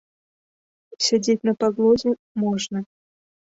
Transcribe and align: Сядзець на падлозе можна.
Сядзець 1.09 1.45
на 1.51 1.55
падлозе 1.65 2.11
можна. 2.47 2.79